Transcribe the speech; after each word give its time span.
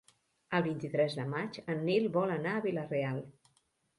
El 0.59 0.63
vint-i-tres 0.67 1.17
de 1.19 1.25
maig 1.33 1.59
en 1.75 1.83
Nil 1.89 2.09
vol 2.17 2.35
anar 2.37 2.57
a 2.61 2.65
Vila-real. 2.67 3.21